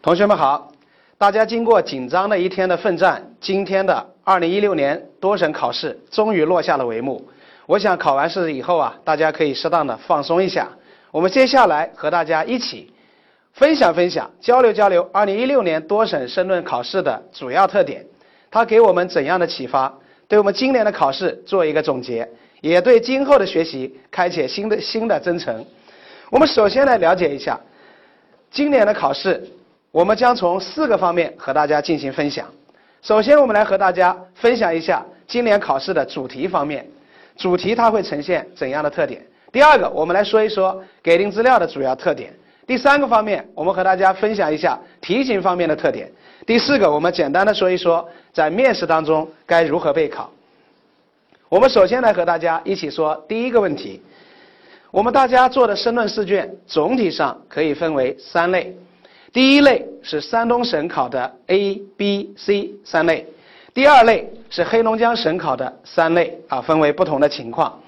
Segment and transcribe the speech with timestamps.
[0.00, 0.70] 同学们好，
[1.18, 7.28] 大家经过紧张的一天的奋战，今天的2016年多省考试终于落下了帷幕。
[7.66, 10.68] 我想考完试以后啊，大家可以适当的放松一下。
[11.10, 12.92] 我们接下来和大家一起
[13.52, 18.06] 分享分享、交流交流2016年多省申论考试的主要特点，
[18.52, 19.92] 它给我们怎样的启发？
[20.28, 22.26] 对我们今年的考试做一个总结，
[22.60, 25.66] 也对今后的学习开启新的新的征程。
[26.30, 27.58] 我们首先来了解一下
[28.48, 29.46] 今年的考试，
[29.90, 32.46] 我们将从四个方面和大家进行分享。
[33.00, 36.86] 首先，我们来和大家分享一下今年考试的主题方面，
[37.36, 39.24] 主题它会呈现怎样的特点？
[39.50, 42.34] 第二个，我们来说一说给定资料的主要特点。
[42.66, 46.10] 第三个方面，我们和大家分享一下题型方面的特点。
[46.44, 50.30] 第四个，我们简单的说一说在面试当中该如何备考。
[51.48, 54.02] 我们首先来和大家一起说第一个问题。
[54.90, 58.76] 我们大家做的申论试卷总体上可以分为三类。
[59.32, 63.26] 第一类是山东省考的 A、B、C 三类。
[63.74, 67.80] 第二类是黑龙江省考的三类啊，分为不同的情况。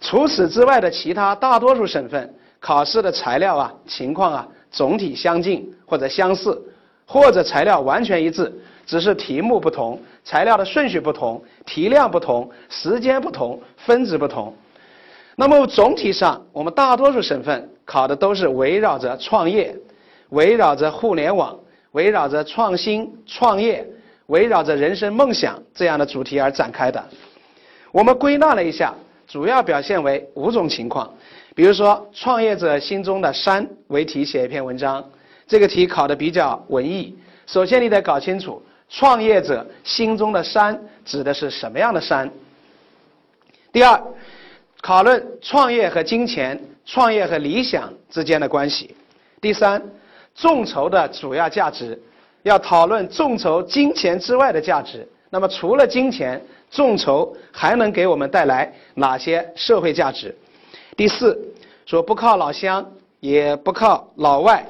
[0.00, 2.34] 除此之外的其他大多数省份。
[2.60, 6.60] 考试的材料啊，情况啊，总体相近或者相似，
[7.06, 8.52] 或者材料完全一致，
[8.84, 14.52] 只是题目不同，材料的顺序不同，题量不同，时间不同，分值不同。
[15.36, 19.72] 那么总体上，我们大多数省份考的都是围绕着创业、
[20.30, 21.58] 围绕着互联网、
[21.92, 23.86] 围绕着创新创业、
[24.26, 27.02] 围绕着人生梦想这样的主题而展开的。
[27.90, 28.94] 我们归纳了一下，
[29.26, 31.12] 主要表现为五种情况。
[31.54, 35.04] 比如说，创业者心中的山为题写一篇文章，
[35.46, 37.16] 这个题考的比较文艺。
[37.46, 42.30] 首先，你得搞清楚创业者心中的山指的是什么样的山。
[43.72, 44.00] 第二，
[44.82, 48.94] 讨论创业和金钱、创业和理想之间的关系。
[49.40, 49.82] 第三，
[50.38, 52.00] 众筹的主要价值，
[52.44, 55.06] 要讨论众筹金钱之外的价值。
[55.30, 56.40] 那么，除了金钱，
[56.70, 60.34] 众筹还能给我们带来哪些社会价值？
[60.96, 61.36] 第四，
[61.84, 62.88] 说不靠老乡，
[63.18, 64.64] 也不靠老外，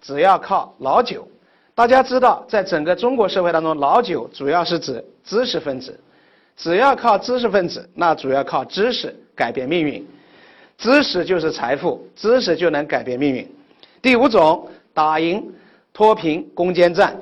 [0.00, 1.28] 只要靠老九。
[1.74, 6.00] 大家知道，在整个中国社会当中，老九主要是指知识分子，
[6.56, 10.06] 只要靠知识分子，那主要靠知识改变命运。
[10.78, 13.46] 知识就是财富，知识就能改变命运。
[14.02, 15.52] 第五种，打赢
[15.92, 17.16] 脱贫攻坚战。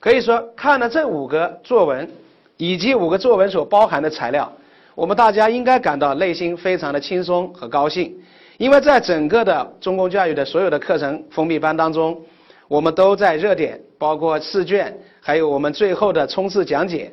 [0.00, 2.08] 可以说，看了这五个作文，
[2.56, 4.50] 以及五个作文所包含的材料。
[4.94, 8.16] 我们大家应该感到内心非常的轻松和高兴，
[8.56, 12.20] 因为在整个的中公教育的所有的课程封闭班当中，
[12.66, 17.12] 我们都在热点，包括试卷，还有我们最后的冲刺讲解，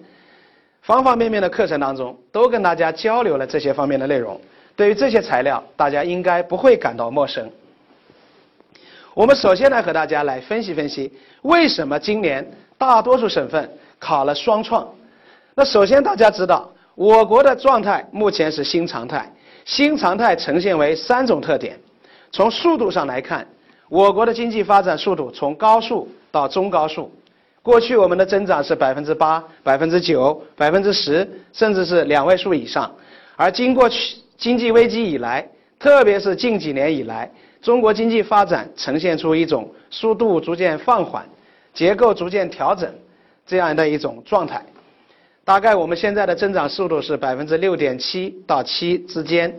[0.81, 4.39] 方方面面的课程当中，都跟大家交流了这些方面的内容。
[4.75, 7.49] 对于这些材料，大家应该不会感到陌生。
[9.15, 11.09] 我们首先来和大家来分析分析，
[11.43, 12.45] 为什么今年
[12.77, 13.67] 大多数省份
[13.97, 14.85] 考了双创？
[15.55, 16.69] 那首先大家知道。
[16.95, 19.29] 我国的状态目前是新常态，
[19.63, 21.79] 新常态呈现为三种特点。
[22.31, 23.47] 从速度上来看，
[23.87, 27.09] 我国的经济发展速度从高速到中高速。
[27.61, 32.93] 过去我们的增长是百分之八、百分之九、百分之十，甚至是两位数以上。
[33.37, 35.47] 而经过去经济危机以来，
[35.79, 37.29] 特别是近几年以来，
[37.65, 41.27] 中国经济发展呈现出一种速度逐渐放缓、
[41.73, 42.93] 结构逐渐调整
[43.43, 44.63] 这样的一种状态。
[45.43, 49.51] 大概我们现在的增长速度是百分之六点七到七之间，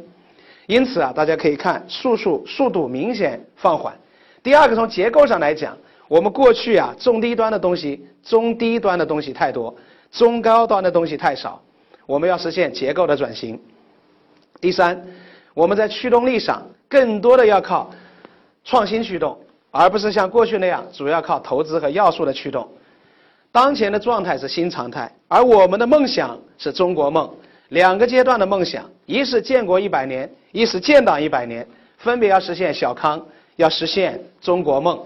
[0.69, 3.93] 因此啊，大家可以看速速速度明显放缓。
[4.41, 9.75] 第二个，从结构上来讲，我们过去啊，中低端的东西、中低端的东西太多，
[10.13, 11.61] 中高端的东西太少，
[12.07, 13.61] 我们要实现结构的转型。
[14.61, 15.05] 第三，
[15.55, 17.91] 我们在驱动力上更多的要靠
[18.67, 19.39] 创新驱动，
[19.71, 22.69] 而不是像过去那样主要靠投资和要素的驱动。
[23.53, 27.33] 当前的状态是新常态，而我们的梦想是中国梦。
[27.71, 33.25] 两个阶段的梦想，一是建国一百年，一是建党一百年，分别要实现小康，
[33.55, 35.01] 要实现中国梦。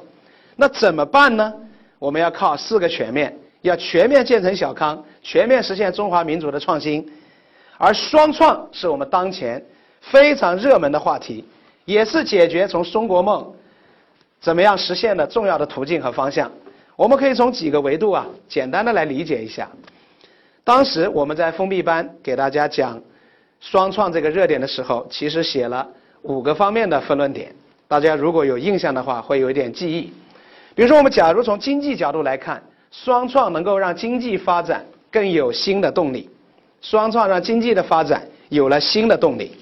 [0.57, 1.53] 那怎么办呢？
[1.99, 7.07] 我们要靠四个全面，要全面建成小康，全面实现中华民族的创新。
[7.79, 9.63] 而双创是我们当前
[10.01, 11.45] 非常热门的话题，
[11.87, 13.51] 也是解决从中国梦
[14.41, 16.51] 怎么样实现的重要的途径和方向。
[16.97, 19.71] 我们可以从几个维度啊，简单的来理解一下。
[20.65, 23.01] 当时我们在封闭班给大家讲
[23.61, 25.87] 双创这个热点的时候，其实写了
[26.23, 27.55] 五个方面的分论点。
[27.89, 30.13] 大家如果有印象的话，会有一点记忆。
[30.75, 36.29] 比如说，我们假如从经济角度来看，双创能够让经济发展更有新的动力。
[36.81, 39.53] 双创让经济的发展有了新的动力。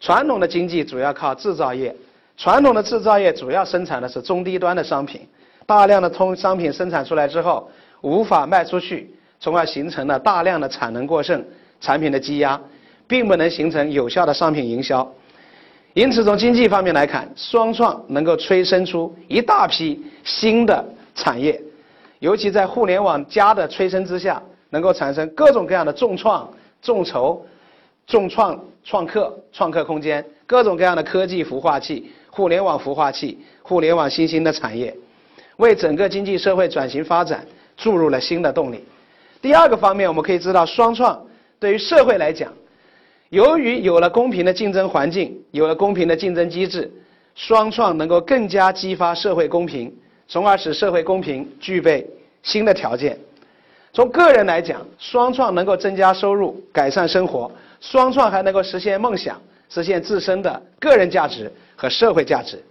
[0.00, 1.94] 传统的经济主要靠制造业。
[2.42, 5.20] 传统的制造业主要生产的是中低端的商品，
[5.64, 11.40] 大量的通商品生产出来之后无法卖出去，从而形成了大量的产能过剩、
[11.80, 12.60] 产品的积压，
[13.06, 15.08] 并不能形成有效的商品营销。
[15.94, 20.84] 因此，从经济方面来看，双创能够催生出一大批新的
[21.14, 21.62] 产业，
[22.18, 26.52] 尤其在互联网加的催生之下，能够产生各种各样的重创、
[26.82, 27.46] 众筹、
[28.04, 34.96] 众创、创客、创客空间，各种各样的科技孵化器、互联网孵化器、互联网新兴的产业，
[35.58, 37.46] 为整个经济社会转型发展
[37.76, 38.82] 注入了新的动力。
[39.42, 41.22] 第二个方面，我们可以知道，双创
[41.60, 42.50] 对于社会来讲。
[43.28, 46.90] 由于有了公平的竞争环境，有了公平的竞争机制，
[47.34, 49.94] 双创能够更加激发社会公平，
[50.26, 52.06] 从而使社会公平具备
[52.42, 53.18] 新的条件。
[53.92, 59.38] 从个人来讲，双创能够增加收入、改善生活；双创还能够实现梦想，
[59.72, 62.62] 实现自身的个人价值和社会价值。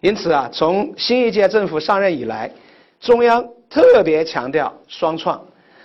[0.00, 2.50] 因此啊，从新一届政府上任以来，
[3.00, 5.42] 中央特别强调双创。